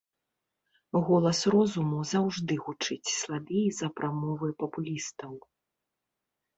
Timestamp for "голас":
1.09-1.41